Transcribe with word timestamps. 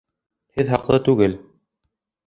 Һеҙ 0.55 0.73
хаҡлы 0.77 0.99
түгел 1.11 1.39